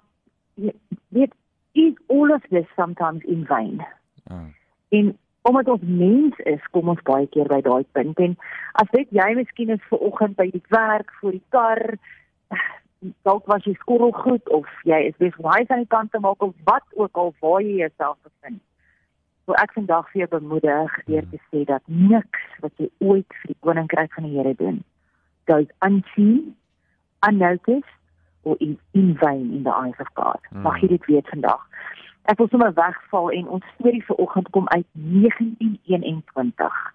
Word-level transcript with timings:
"Yet 0.56 1.34
is 1.74 1.94
all 2.08 2.32
of 2.32 2.42
this 2.50 2.68
sometimes 2.76 3.24
in 3.24 3.46
vain?" 3.46 3.86
Oh. 4.32 4.48
En 4.90 5.18
omdat 5.44 5.70
ons 5.70 5.84
mens 5.84 6.40
is, 6.48 6.64
kom 6.72 6.90
ons 6.94 7.06
baie 7.08 7.28
keer 7.28 7.50
by 7.52 7.60
daai 7.66 7.84
punt 7.96 8.20
en 8.24 8.36
as 8.82 8.92
dit 8.96 9.10
jy 9.16 9.30
miskien 9.36 9.74
is 9.76 9.88
ver 9.90 10.04
oggend 10.08 10.38
by 10.40 10.48
die 10.52 10.64
werk, 10.72 11.12
voor 11.20 11.36
die 11.36 11.44
kar, 11.56 11.84
dalk 13.28 13.48
was 13.52 13.66
jy 13.68 13.74
skorrel 13.82 14.14
goed 14.16 14.50
of 14.56 14.70
jy 14.88 15.02
is 15.10 15.18
besig 15.20 15.40
om 15.44 15.52
huis 15.52 15.72
aan 15.72 15.84
die 15.84 15.92
kant 15.92 16.14
te 16.14 16.22
maak 16.24 16.44
of 16.46 16.54
wat 16.70 16.86
ook 16.96 17.20
al 17.20 17.34
waar 17.44 17.64
jy 17.64 17.82
jouself 17.82 18.18
bevind. 18.24 18.62
So 19.44 19.56
ek 19.60 19.74
vandag 19.76 20.08
vir 20.14 20.24
jou 20.24 20.30
bemoedig 20.38 20.94
deur 21.10 21.26
te 21.32 21.40
sê 21.50 21.66
dat 21.68 21.84
niks 21.92 22.46
wat 22.64 22.72
jy 22.80 22.88
ooit 23.04 23.40
vir 23.42 23.52
die 23.52 23.60
koninkryk 23.68 24.16
van 24.16 24.30
die 24.30 24.38
Here 24.38 24.56
doen, 24.60 24.80
goes 25.52 25.68
unseen, 25.84 26.56
unnoticed 27.28 28.00
or 28.44 28.56
is 28.60 28.78
in 28.94 29.18
vain 29.20 29.52
in 29.52 29.64
the 29.68 29.76
eyes 29.76 30.00
of 30.00 30.08
God. 30.16 30.40
Mag 30.52 30.80
jy 30.84 30.94
dit 30.96 31.12
weet 31.12 31.28
vandag. 31.32 31.60
Ek 32.32 32.40
wil 32.40 32.48
sommer 32.48 32.72
wegval 32.74 33.32
en 33.36 33.48
ons 33.58 33.66
storie 33.76 34.04
vir 34.08 34.18
oggend 34.24 34.48
kom 34.56 34.68
uit 34.72 34.88
1921. 34.94 36.94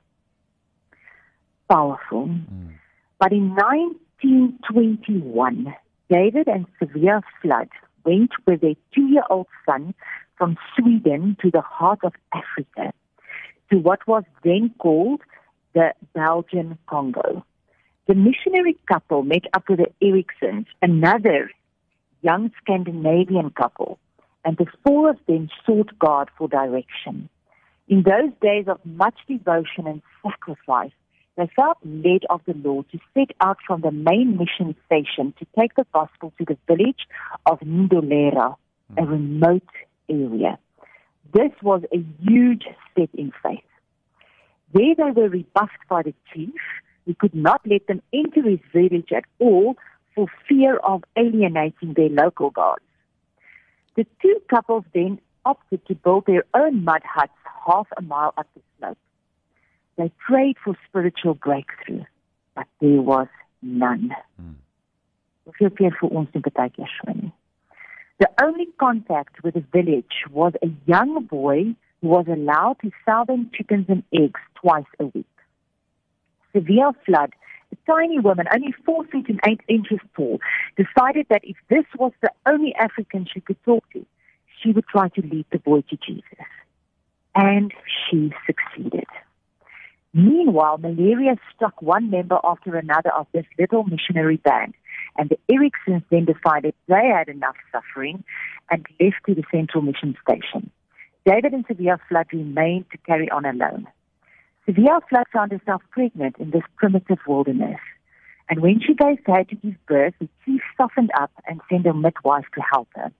Powerful. 1.66 2.25
Hmm. 2.25 2.78
But 3.21 3.33
in 3.33 3.55
1921, 3.55 5.75
David 6.09 6.49
and 6.49 6.66
Severe 6.78 7.21
Flood 7.41 7.69
went 8.05 8.31
with 8.47 8.61
their 8.61 8.77
two-year-old 8.94 9.49
son 9.66 9.94
from 10.37 10.56
Sweden 10.75 11.37
to 11.43 11.50
the 11.50 11.60
heart 11.60 12.05
of 12.05 12.15
Africa, 12.33 12.93
to 13.71 13.78
what 13.78 14.06
was 14.06 14.25
then 14.45 14.72
called 14.78 15.21
the 15.75 15.93
Belgian 16.15 16.78
Congo. 16.87 17.45
The 18.06 18.15
missionary 18.15 18.78
couple 18.87 19.22
met 19.22 19.45
up 19.53 19.69
with 19.69 19.81
the 19.81 19.93
Ericsons, 20.00 20.66
another 20.81 21.50
young 22.22 22.50
Scandinavian 22.62 23.50
couple, 23.50 23.99
and 24.48 24.56
the 24.56 24.64
four 24.82 25.10
of 25.10 25.19
them 25.26 25.50
sought 25.66 25.91
God 25.98 26.31
for 26.38 26.48
direction. 26.48 27.28
In 27.86 28.03
those 28.03 28.32
days 28.41 28.64
of 28.66 28.78
much 28.82 29.16
devotion 29.28 29.86
and 29.86 30.00
sacrifice, 30.22 30.97
they 31.36 31.50
felt 31.54 31.76
led 31.84 32.22
of 32.31 32.41
the 32.47 32.54
Lord 32.54 32.86
to 32.92 32.98
set 33.12 33.32
out 33.42 33.59
from 33.66 33.82
the 33.82 33.91
main 33.91 34.38
mission 34.38 34.75
station 34.86 35.34
to 35.38 35.47
take 35.59 35.75
the 35.75 35.84
gospel 35.92 36.32
to 36.38 36.47
the 36.47 36.56
village 36.66 37.06
of 37.44 37.60
Ndolera, 37.60 38.56
a 38.97 39.03
hmm. 39.03 39.10
remote 39.10 39.69
area. 40.09 40.59
This 41.34 41.53
was 41.62 41.82
a 41.92 42.03
huge 42.22 42.65
step 42.91 43.10
in 43.12 43.32
faith. 43.42 43.60
There 44.72 44.94
they 44.97 45.10
were 45.10 45.28
rebuffed 45.28 45.86
by 45.91 46.04
the 46.04 46.15
chief, 46.32 46.62
who 47.04 47.15
could 47.15 47.34
not 47.34 47.60
let 47.66 47.86
them 47.86 48.00
enter 48.15 48.48
his 48.48 48.60
village 48.72 49.12
at 49.15 49.25
all 49.41 49.76
for 50.15 50.26
fear 50.48 50.78
of 50.78 51.04
alienating 51.19 51.92
their 51.92 52.09
local 52.09 52.48
gods. 52.48 52.80
The 53.98 54.06
two 54.22 54.41
couples 54.48 54.84
then 54.94 55.19
opted 55.44 55.84
to 55.86 55.94
build 55.97 56.26
their 56.26 56.44
own 56.54 56.84
mud 56.84 57.03
huts 57.04 57.32
half 57.66 57.88
a 57.97 58.03
mile 58.03 58.32
up 58.38 58.47
the 58.54 58.60
slope. 58.78 58.98
They 59.97 60.12
prayed 60.25 60.54
for 60.64 60.76
spiritual 60.88 61.34
breakthrough, 61.34 62.04
but 62.54 62.69
there 62.81 63.03
was 63.03 63.26
none. 63.60 64.14
Hmm. 64.41 64.53
Hoeveel 65.48 65.76
keer 65.81 65.97
vir 66.00 66.14
ons 66.20 66.31
nie 66.36 66.44
baie 66.47 66.69
keer 66.76 66.92
so 66.98 67.16
nie. 67.16 67.32
The 68.20 68.31
only 68.44 68.69
contact 68.84 69.42
with 69.42 69.54
the 69.54 69.64
village 69.76 70.22
was 70.30 70.53
a 70.62 70.70
young 70.86 71.25
boy 71.25 71.59
who 72.00 72.09
was 72.15 72.30
allowed 72.36 72.78
to 72.84 72.92
sell 73.04 73.25
them 73.25 73.50
chickens 73.53 73.86
and 73.88 74.04
eggs 74.22 74.47
twice 74.62 74.94
a 75.00 75.06
week. 75.06 75.44
Svea 76.54 76.92
Flood, 77.04 77.34
tiny 77.88 78.19
woman, 78.19 78.47
only 78.54 78.75
four 78.84 79.04
feet 79.06 79.28
and 79.28 79.41
eight 79.47 79.60
inches 79.69 79.99
tall, 80.16 80.41
decided 80.76 81.26
that 81.31 81.43
if 81.44 81.56
this 81.69 81.84
was 81.99 82.12
the 82.21 82.31
only 82.47 82.75
African 82.75 83.26
she 83.32 83.41
could 83.41 83.62
talk 83.65 83.84
to, 83.93 84.04
she 84.62 84.72
would 84.72 84.87
try 84.87 85.09
to 85.09 85.22
lead 85.22 85.47
the 85.50 85.59
boy 85.59 85.82
to 85.91 85.97
Jesus. 85.97 86.25
And 87.34 87.72
she 88.10 88.32
succeeded. 88.47 89.06
Meanwhile, 90.15 90.78
malaria 90.78 91.37
struck 91.54 91.81
one 91.82 92.10
member 92.10 92.38
after 92.43 92.75
another 92.77 93.10
of 93.10 93.27
this 93.32 93.44
little 93.59 93.84
missionary 93.84 94.38
band, 94.38 94.75
and 95.16 95.31
the 95.31 95.38
Ericsons 95.48 96.03
then 96.10 96.25
decided 96.25 96.75
they 96.88 97.12
had 97.15 97.28
enough 97.28 97.56
suffering 97.71 98.25
and 98.71 98.87
left 99.00 99.16
to 99.27 99.34
the 99.34 99.44
central 99.50 99.82
mission 99.82 100.16
station. 100.22 100.71
David 101.25 101.53
and 101.53 101.66
Svea 101.69 101.98
Flood 102.09 102.27
remained 102.32 102.87
to 102.91 102.98
carry 102.98 103.31
on 103.31 103.44
alone. 103.44 103.87
Flood 104.75 105.25
found 105.33 105.53
herself 105.53 105.83
pregnant 105.91 106.37
in 106.39 106.51
this 106.51 106.62
primitive 106.77 107.19
wilderness, 107.27 107.81
and 108.51 108.61
when 108.61 108.81
she 108.81 108.95
gave 108.95 109.19
her 109.27 109.45
to 109.45 109.55
give 109.55 109.75
birth, 109.87 110.15
the 110.21 110.29
chief 110.45 110.61
softened 110.77 111.11
up 111.19 111.31
and 111.47 111.61
sent 111.71 111.87
a 111.87 111.95
midwife 111.95 112.47
to 112.55 112.61
help 112.73 112.89
her. 112.95 113.11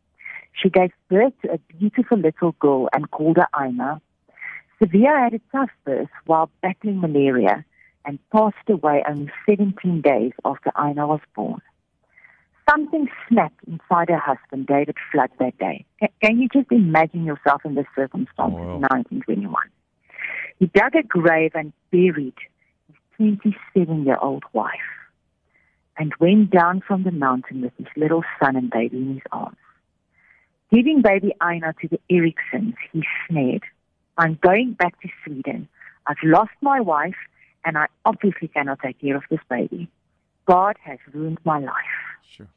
She 0.53 0.69
gave 0.70 0.91
birth 1.08 1.32
to 1.42 1.53
a 1.53 1.58
beautiful 1.78 2.19
little 2.19 2.53
girl 2.53 2.88
and 2.92 3.10
called 3.10 3.37
her 3.37 3.48
Aina. 3.58 4.00
Svea 4.81 5.25
had 5.25 5.34
a 5.34 5.41
tough 5.53 5.70
birth 5.84 6.08
while 6.26 6.50
battling 6.62 7.00
malaria 7.00 7.64
and 8.04 8.19
passed 8.31 8.56
away 8.69 9.03
only 9.08 9.31
17 9.47 10.00
days 10.03 10.32
after 10.44 10.70
Aina 10.78 11.06
was 11.06 11.20
born. 11.34 11.61
Something 12.69 13.08
snapped 13.28 13.64
inside 13.67 14.11
her 14.11 14.19
husband, 14.19 14.67
David 14.67 14.96
Flood, 15.11 15.31
that 15.38 15.56
day. 15.58 15.87
Can 16.22 16.38
you 16.38 16.49
just 16.49 16.70
imagine 16.70 17.25
yourself 17.25 17.64
in 17.64 17.75
this 17.75 17.87
circumstance 17.96 18.37
oh, 18.38 18.49
Wow. 18.49 18.75
in 18.76 18.81
1921? 18.82 19.55
He 20.58 20.66
dug 20.66 20.94
a 20.96 21.02
grave 21.02 21.52
and 21.55 21.72
buried 21.90 22.34
his 22.88 22.96
27 23.16 24.05
year 24.05 24.19
old 24.20 24.44
wife 24.52 24.72
and 25.96 26.12
went 26.20 26.50
down 26.50 26.81
from 26.81 27.05
the 27.05 27.10
mountain 27.10 27.60
with 27.62 27.72
his 27.76 27.87
little 27.96 28.22
son 28.43 28.56
and 28.56 28.70
baby 28.70 28.96
in 28.96 29.14
his 29.14 29.22
arms. 29.32 29.56
Giving 30.72 31.02
baby 31.02 31.32
Aina 31.43 31.75
to 31.81 31.88
the 31.88 32.00
Ericsons, 32.10 32.75
he 32.93 33.02
snared, 33.28 33.62
I'm 34.16 34.38
going 34.43 34.72
back 34.72 35.00
to 35.00 35.08
Sweden. 35.25 35.69
I've 36.06 36.16
lost 36.22 36.52
my 36.60 36.81
wife 36.81 37.16
and 37.64 37.78
I 37.78 37.87
obviously 38.05 38.49
cannot 38.49 38.81
take 38.81 39.00
care 39.00 39.16
of 39.16 39.22
this 39.31 39.40
baby. 39.49 39.88
God 40.46 40.76
has 40.82 40.99
ruined 41.12 41.38
my 41.44 41.58
life. 41.58 41.75
Sure. 42.28 42.49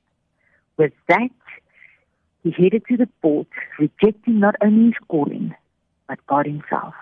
With 0.77 0.93
that, 1.07 1.29
he 2.43 2.51
headed 2.51 2.83
to 2.87 2.97
the 2.97 3.07
port, 3.21 3.47
rejecting 3.77 4.39
not 4.39 4.55
only 4.61 4.85
his 4.85 4.93
calling, 5.07 5.53
but 6.07 6.25
God 6.27 6.45
himself. 6.45 6.93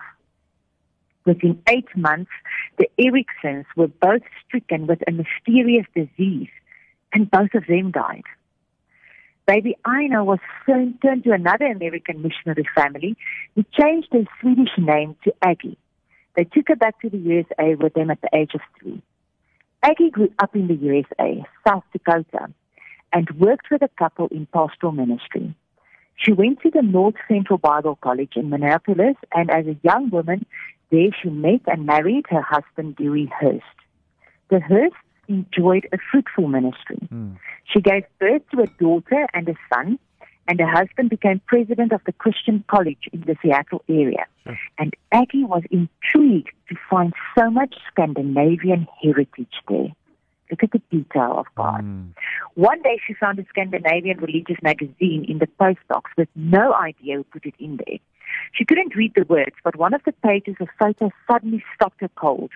Within 1.24 1.62
eight 1.68 1.88
months, 1.96 2.30
the 2.78 2.88
Ericsons 2.98 3.66
were 3.76 3.88
both 3.88 4.22
stricken 4.46 4.86
with 4.86 5.00
a 5.06 5.12
mysterious 5.12 5.86
disease 5.94 6.48
and 7.12 7.30
both 7.30 7.54
of 7.54 7.66
them 7.66 7.90
died. 7.90 8.24
Baby 9.46 9.76
Ina 9.86 10.24
was 10.24 10.38
turned 10.66 11.00
to 11.02 11.32
another 11.32 11.66
American 11.66 12.22
missionary 12.22 12.64
family 12.74 13.16
who 13.54 13.64
changed 13.78 14.08
her 14.12 14.24
Swedish 14.40 14.70
name 14.78 15.16
to 15.24 15.34
Aggie. 15.42 15.76
They 16.36 16.44
took 16.44 16.68
her 16.68 16.76
back 16.76 17.00
to 17.00 17.10
the 17.10 17.18
USA 17.18 17.74
with 17.74 17.94
them 17.94 18.10
at 18.10 18.20
the 18.20 18.30
age 18.32 18.52
of 18.54 18.60
three. 18.80 19.02
Aggie 19.82 20.10
grew 20.10 20.30
up 20.38 20.54
in 20.54 20.68
the 20.68 20.74
USA, 20.74 21.44
South 21.66 21.84
Dakota, 21.92 22.52
and 23.12 23.28
worked 23.38 23.70
with 23.70 23.82
a 23.82 23.90
couple 23.98 24.28
in 24.28 24.46
pastoral 24.46 24.92
ministry. 24.92 25.54
She 26.16 26.32
went 26.32 26.60
to 26.60 26.70
the 26.70 26.82
North 26.82 27.14
Central 27.26 27.58
Bible 27.58 27.98
College 28.00 28.34
in 28.36 28.50
Minneapolis, 28.50 29.16
and 29.34 29.50
as 29.50 29.66
a 29.66 29.76
young 29.82 30.10
woman, 30.10 30.44
there 30.90 31.10
she 31.22 31.30
met 31.30 31.60
and 31.66 31.86
married 31.86 32.26
her 32.28 32.42
husband, 32.42 32.96
Dewey 32.96 33.30
Hurst. 33.38 33.64
The 34.50 34.60
Hursts 34.60 34.96
enjoyed 35.28 35.88
a 35.92 35.98
fruitful 36.10 36.48
ministry. 36.48 36.98
Mm. 37.12 37.36
She 37.72 37.80
gave 37.80 38.02
birth 38.18 38.42
to 38.52 38.62
a 38.62 38.66
daughter 38.66 39.26
and 39.32 39.48
a 39.48 39.54
son, 39.72 39.98
and 40.48 40.58
her 40.58 40.66
husband 40.66 41.10
became 41.10 41.40
president 41.46 41.92
of 41.92 42.00
the 42.04 42.12
Christian 42.12 42.64
College 42.68 43.08
in 43.12 43.20
the 43.20 43.36
Seattle 43.40 43.82
area. 43.88 44.26
Sure. 44.44 44.58
And 44.78 44.94
Aggie 45.12 45.44
was 45.44 45.62
intrigued 45.70 46.50
to 46.68 46.74
find 46.90 47.12
so 47.38 47.50
much 47.50 47.76
Scandinavian 47.92 48.88
heritage 49.00 49.54
there. 49.68 49.92
Look 50.50 50.64
at 50.64 50.72
the 50.72 50.82
detail 50.90 51.36
of 51.38 51.46
God. 51.54 51.84
Mm. 51.84 52.08
One 52.54 52.82
day 52.82 52.98
she 53.06 53.14
found 53.14 53.38
a 53.38 53.46
Scandinavian 53.48 54.18
religious 54.18 54.56
magazine 54.62 55.24
in 55.28 55.38
the 55.38 55.46
postbox 55.46 56.02
with 56.16 56.28
no 56.34 56.74
idea 56.74 57.18
who 57.18 57.24
put 57.24 57.46
it 57.46 57.54
in 57.60 57.76
there. 57.76 57.98
She 58.52 58.64
couldn't 58.64 58.96
read 58.96 59.12
the 59.14 59.24
words, 59.24 59.56
but 59.64 59.76
one 59.76 59.94
of 59.94 60.02
the 60.04 60.12
pages 60.12 60.56
of 60.60 60.68
photos 60.78 61.12
suddenly 61.30 61.64
stopped 61.74 62.00
her 62.00 62.10
cold. 62.16 62.50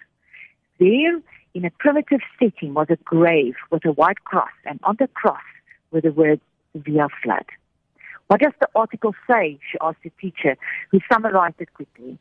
There, 0.79 1.21
in 1.55 1.65
a 1.65 1.71
primitive 1.71 2.21
setting, 2.39 2.75
was 2.75 2.89
a 2.91 2.97
grave 3.05 3.55
with 3.71 3.85
a 3.85 3.93
white 3.93 4.25
cross, 4.25 4.51
and 4.65 4.81
on 4.83 4.97
the 4.99 5.09
cross 5.09 5.43
were 5.91 6.01
the 6.01 6.13
words 6.13 6.43
Svea 6.77 7.09
Flood. 7.23 7.47
What 8.27 8.41
does 8.41 8.53
the 8.61 8.69
article 8.75 9.15
say? 9.31 9.59
She 9.71 9.79
asked 9.81 10.03
the 10.03 10.11
teacher, 10.21 10.57
who 10.91 10.99
summarized 11.13 11.61
it 11.61 11.73
quickly. 11.75 12.19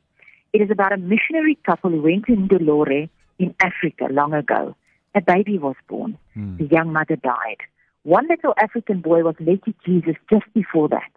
It 0.52 0.62
is 0.62 0.70
about 0.70 0.92
a 0.92 0.98
missionary 0.98 1.58
couple 1.66 1.92
who 1.92 2.02
went 2.02 2.26
to 2.28 2.34
Ndolore 2.34 3.10
in 3.40 3.56
Africa 3.62 4.08
long 4.12 4.34
ago. 4.34 4.76
A 5.16 5.22
baby 5.22 5.58
was 5.58 5.76
born. 5.88 6.18
Hmm. 6.34 6.58
The 6.58 6.66
young 6.66 6.92
mother 6.94 7.16
died. 7.16 7.58
One 8.04 8.28
little 8.28 8.54
African 8.58 9.02
boy 9.02 9.24
was 9.24 9.36
led 9.40 9.64
to 9.64 9.74
Jesus 9.86 10.16
just 10.30 10.52
before 10.54 10.90
that. 10.90 11.10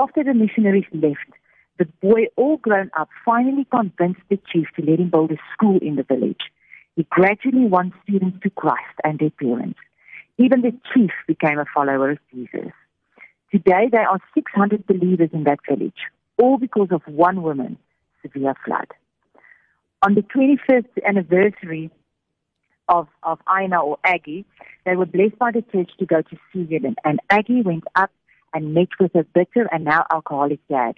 After 0.00 0.22
the 0.22 0.34
missionaries 0.34 0.84
left, 0.92 1.32
the 1.80 1.86
boy, 2.02 2.26
all 2.36 2.58
grown 2.58 2.90
up, 2.94 3.08
finally 3.24 3.66
convinced 3.70 4.20
the 4.28 4.38
chief 4.52 4.66
to 4.76 4.84
let 4.84 5.00
him 5.00 5.08
build 5.08 5.32
a 5.32 5.38
school 5.54 5.78
in 5.80 5.96
the 5.96 6.02
village. 6.02 6.42
He 6.94 7.06
gradually 7.08 7.64
won 7.64 7.94
students 8.02 8.36
to 8.42 8.50
Christ 8.50 9.00
and 9.02 9.18
their 9.18 9.30
parents. 9.30 9.78
Even 10.36 10.60
the 10.60 10.72
chief 10.92 11.10
became 11.26 11.58
a 11.58 11.64
follower 11.74 12.10
of 12.10 12.18
Jesus. 12.34 12.70
Today, 13.50 13.88
there 13.90 14.06
are 14.06 14.20
600 14.34 14.86
believers 14.86 15.30
in 15.32 15.44
that 15.44 15.60
village, 15.66 15.96
all 16.36 16.58
because 16.58 16.88
of 16.90 17.00
one 17.06 17.42
woman, 17.42 17.78
Svea 18.22 18.54
Flood. 18.62 18.88
On 20.02 20.14
the 20.14 20.22
21st 20.22 21.02
anniversary 21.06 21.90
of, 22.90 23.08
of 23.22 23.38
Ina 23.58 23.80
or 23.80 23.96
Aggie, 24.04 24.44
they 24.84 24.96
were 24.96 25.06
blessed 25.06 25.38
by 25.38 25.50
the 25.50 25.62
church 25.72 25.92
to 25.98 26.04
go 26.04 26.20
to 26.20 26.36
Sweden, 26.52 26.96
and 27.06 27.20
Aggie 27.30 27.62
went 27.62 27.84
up 27.96 28.10
and 28.52 28.74
met 28.74 28.88
with 29.00 29.12
her 29.14 29.24
bitter 29.24 29.66
and 29.72 29.84
now 29.84 30.04
alcoholic 30.12 30.60
dad. 30.68 30.96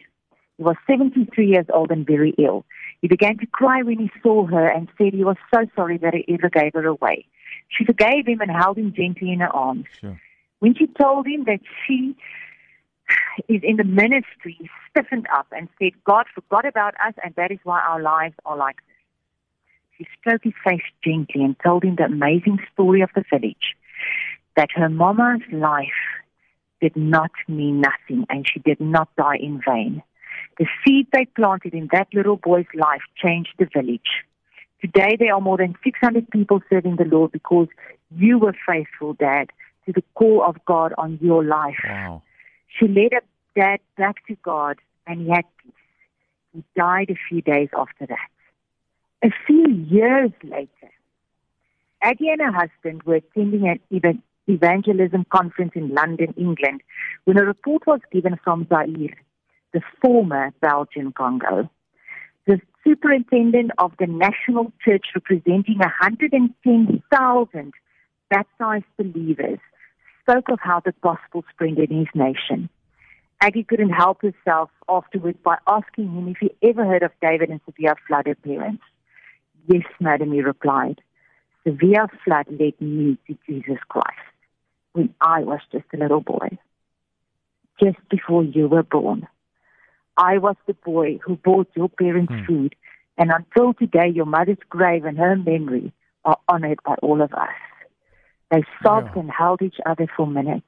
He 0.63 0.65
was 0.65 0.77
73 0.87 1.45
years 1.45 1.67
old 1.75 1.91
and 1.91 2.07
very 2.07 2.37
ill. 2.39 2.65
He 3.01 3.09
began 3.09 3.37
to 3.39 3.47
cry 3.47 3.83
when 3.83 3.99
he 3.99 4.13
saw 4.23 4.47
her 4.47 4.69
and 4.69 4.87
said 4.97 5.13
he 5.13 5.25
was 5.25 5.37
so 5.53 5.67
sorry 5.75 5.99
that 5.99 6.15
he 6.15 6.25
ever 6.33 6.49
gave 6.49 6.75
her 6.75 6.87
away. 6.87 7.27
She 7.69 7.85
forgave 7.85 8.29
him 8.29 8.41
and 8.41 8.49
held 8.49 8.79
him 8.79 8.95
gently 8.95 9.33
in 9.33 9.41
her 9.41 9.49
arms. 9.49 9.87
Sure. 10.01 10.21
When 10.61 10.77
she 10.77 10.87
told 10.87 11.27
him 11.27 11.47
that 11.47 11.59
she 11.85 12.15
is 13.49 13.61
in 13.65 13.77
the 13.77 13.83
ministry, 13.83 14.57
he 14.57 14.71
stiffened 14.89 15.27
up 15.35 15.49
and 15.51 15.69
said, 15.81 15.95
God 16.05 16.27
forgot 16.33 16.65
about 16.65 16.95
us 17.05 17.15
and 17.25 17.35
that 17.35 17.51
is 17.51 17.59
why 17.65 17.81
our 17.81 18.01
lives 18.01 18.37
are 18.47 18.57
like 18.57 18.77
this. 18.77 19.99
She 19.99 20.07
stroked 20.21 20.45
his 20.45 20.55
face 20.65 20.87
gently 21.03 21.43
and 21.43 21.57
told 21.59 21.83
him 21.83 21.97
the 21.97 22.05
amazing 22.05 22.61
story 22.73 23.01
of 23.01 23.11
the 23.17 23.25
village, 23.29 23.75
that 24.55 24.71
her 24.77 24.89
mama's 24.89 25.43
life 25.51 25.89
did 26.81 26.95
not 26.95 27.33
mean 27.49 27.81
nothing 27.81 28.27
and 28.31 28.47
she 28.49 28.61
did 28.61 28.81
not 28.81 29.09
die 29.17 29.39
in 29.41 29.61
vain. 29.67 30.05
The 30.59 30.67
seed 30.85 31.07
they 31.13 31.25
planted 31.25 31.75
in 31.75 31.89
that 31.93 32.09
little 32.13 32.37
boy's 32.37 32.67
life 32.75 33.03
changed 33.17 33.55
the 33.59 33.69
village. 33.73 34.25
Today 34.81 35.17
there 35.19 35.35
are 35.35 35.41
more 35.41 35.57
than 35.57 35.77
600 35.85 36.31
people 36.31 36.61
serving 36.69 36.97
the 36.97 37.05
Lord 37.05 37.33
because 37.33 37.69
you 38.15 38.39
were 38.39 38.55
faithful, 38.67 39.15
Dad, 39.15 39.51
to 39.87 39.93
the 39.93 40.03
call 40.15 40.43
of 40.45 40.57
God 40.65 40.93
on 40.99 41.19
your 41.23 41.45
life. 41.45 41.79
Wow. 41.85 42.23
She 42.69 42.89
led 42.89 43.13
her 43.13 43.23
dad 43.55 43.81
back 43.97 44.27
to 44.27 44.37
God 44.43 44.79
and 45.07 45.23
he 45.23 45.29
had 45.29 45.45
peace. 45.63 45.73
He 46.53 46.65
died 46.77 47.11
a 47.11 47.17
few 47.29 47.43
days 47.43 47.69
after 47.77 48.07
that. 48.07 48.29
A 49.25 49.31
few 49.47 49.69
years 49.69 50.33
later, 50.43 50.91
Aggie 52.03 52.29
and 52.29 52.41
her 52.41 52.53
husband 52.53 53.05
were 53.05 53.17
attending 53.17 53.69
an 53.69 54.23
evangelism 54.49 55.25
conference 55.31 55.73
in 55.77 55.95
London, 55.95 56.35
England, 56.37 56.83
when 57.25 57.39
a 57.39 57.45
report 57.45 57.87
was 57.87 58.01
given 58.11 58.39
from 58.43 58.67
Zaire, 58.69 59.17
the 59.73 59.81
former 60.01 60.53
Belgian 60.61 61.13
Congo. 61.13 61.71
The 62.47 62.61
superintendent 62.85 63.71
of 63.79 63.93
the 63.99 64.07
national 64.07 64.73
church 64.85 65.07
representing 65.15 65.79
110,000 65.79 67.73
baptized 68.31 68.85
believers 68.97 69.59
spoke 70.23 70.49
of 70.49 70.59
how 70.61 70.81
the 70.81 70.95
gospel 71.03 71.45
spread 71.53 71.79
in 71.79 71.99
his 71.99 72.09
nation. 72.15 72.69
Aggie 73.41 73.65
couldn't 73.65 73.91
help 73.91 74.23
herself 74.23 74.71
afterwards 74.89 75.39
by 75.45 75.57
asking 75.67 76.13
him 76.13 76.29
if 76.29 76.37
he 76.39 76.69
ever 76.69 76.85
heard 76.85 77.03
of 77.03 77.11
David 77.21 77.51
and 77.51 77.61
Svea 77.65 77.95
Flood 78.07 78.29
appearance. 78.29 78.81
Yes, 79.67 79.83
madam, 80.01 80.33
he 80.33 80.43
replied. 80.43 81.01
Svea 81.67 82.09
Flood 82.25 82.47
led 82.49 82.81
me 82.81 83.19
to 83.27 83.37
Jesus 83.49 83.79
Christ 83.89 84.33
when 84.93 85.15
I 85.21 85.41
was 85.41 85.61
just 85.73 85.87
a 85.93 85.97
little 85.97 86.21
boy. 86.21 86.59
Just 87.81 87.99
before 88.11 88.45
you 88.45 88.69
were 88.69 88.83
born, 88.83 89.27
I 90.17 90.39
was 90.39 90.57
the 90.67 90.75
boy 90.75 91.19
who 91.25 91.37
bought 91.37 91.69
your 91.75 91.89
parents 91.89 92.33
hmm. 92.33 92.45
food, 92.45 92.75
and 93.19 93.31
until 93.31 93.75
today, 93.75 94.09
your 94.09 94.27
mother's 94.27 94.59
grave 94.69 95.05
and 95.05 95.19
her 95.19 95.37
memory 95.37 95.93
are 96.25 96.39
honored 96.49 96.81
by 96.85 96.95
all 97.03 97.23
of 97.23 97.33
us. 97.33 97.49
They 98.51 98.63
sobbed 98.83 99.11
yeah. 99.15 99.23
and 99.23 99.31
held 99.31 99.63
each 99.63 99.77
other 99.87 100.07
for 100.17 100.27
minutes. 100.27 100.67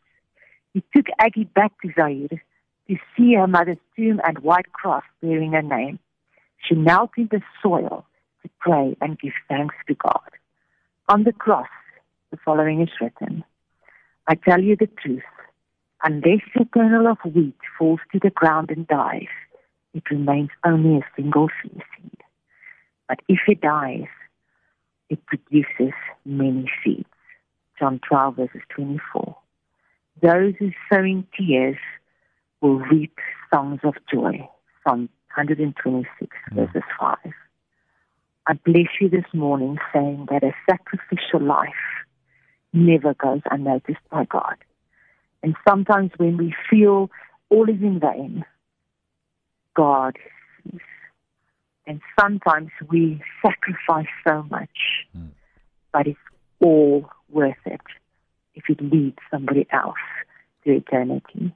He 0.72 0.82
took 0.94 1.06
Aggie 1.18 1.44
back 1.44 1.72
to 1.82 1.92
Zaire 1.94 2.42
to 2.88 2.96
see 3.16 3.34
her 3.34 3.46
mother's 3.46 3.78
tomb 3.96 4.20
and 4.24 4.38
white 4.40 4.72
cross 4.72 5.04
bearing 5.22 5.52
her 5.52 5.62
name. 5.62 5.98
She 6.66 6.74
knelt 6.74 7.10
in 7.16 7.28
the 7.30 7.42
soil 7.62 8.04
to 8.42 8.50
pray 8.58 8.96
and 9.00 9.18
give 9.18 9.32
thanks 9.48 9.74
to 9.86 9.94
God. 9.94 10.30
On 11.08 11.24
the 11.24 11.32
cross, 11.32 11.68
the 12.30 12.38
following 12.44 12.80
is 12.80 12.88
written 13.00 13.44
I 14.26 14.34
tell 14.36 14.60
you 14.60 14.74
the 14.76 14.88
truth, 15.02 15.22
unless 16.04 16.42
a 16.60 16.64
kernel 16.66 17.08
of 17.08 17.18
wheat 17.34 17.56
falls 17.78 18.00
to 18.12 18.20
the 18.22 18.30
ground 18.30 18.70
and 18.70 18.86
dies, 18.86 19.26
it 19.94 20.02
remains 20.10 20.50
only 20.64 20.98
a 20.98 21.06
single 21.16 21.48
seed. 21.62 21.82
But 23.08 23.20
if 23.28 23.40
it 23.48 23.60
dies, 23.60 24.06
it 25.08 25.24
produces 25.26 25.94
many 26.24 26.70
seeds. 26.84 27.08
John 27.78 28.00
12, 28.08 28.36
verses 28.36 28.60
24. 28.68 29.36
Those 30.22 30.54
who 30.58 30.70
sow 30.90 31.00
in 31.00 31.26
tears 31.36 31.78
will 32.60 32.78
reap 32.78 33.18
songs 33.52 33.80
of 33.82 33.94
joy. 34.12 34.48
Psalm 34.86 35.08
126, 35.34 36.36
mm. 36.52 36.54
verses 36.54 36.82
5. 37.00 37.16
I 38.46 38.52
bless 38.64 38.86
you 39.00 39.08
this 39.08 39.24
morning 39.32 39.78
saying 39.92 40.28
that 40.30 40.44
a 40.44 40.52
sacrificial 40.68 41.40
life 41.40 41.72
never 42.72 43.14
goes 43.14 43.40
unnoticed 43.50 43.98
by 44.10 44.24
God. 44.26 44.56
And 45.44 45.54
sometimes 45.68 46.10
when 46.16 46.38
we 46.38 46.54
feel 46.70 47.10
all 47.50 47.68
is 47.68 47.82
in 47.82 48.00
vain, 48.00 48.46
God 49.76 50.16
sees. 50.62 50.80
And 51.86 52.00
sometimes 52.18 52.70
we 52.88 53.22
sacrifice 53.44 54.08
so 54.26 54.44
much, 54.44 55.04
mm. 55.14 55.28
but 55.92 56.06
it's 56.06 56.18
all 56.60 57.10
worth 57.28 57.66
it 57.66 57.82
if 58.54 58.64
it 58.70 58.80
leads 58.80 59.18
somebody 59.30 59.66
else 59.70 60.06
to 60.64 60.70
eternity. 60.70 61.54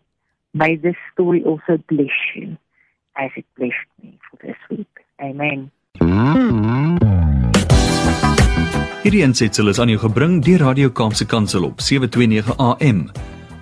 May 0.52 0.76
this 0.76 0.96
story 1.14 1.42
also 1.42 1.82
bless 1.88 2.18
you 2.36 2.58
as 3.16 3.30
it 3.36 3.46
blessed 3.56 3.88
me 4.02 4.18
for 4.30 4.46
this 4.46 4.56
week. 4.68 4.94
Amen. 5.18 5.70
Hierdie 9.02 9.24
aansetsel 9.24 9.72
is 9.72 9.80
aan 9.80 9.88
jou 9.88 10.04
gebring 10.04 10.42
deur 10.44 10.60
Radio 10.68 10.92
Kaapse 10.92 11.24
Kansel 11.26 11.64
op 11.64 11.80
729 11.80 12.52
AM. 12.58 13.06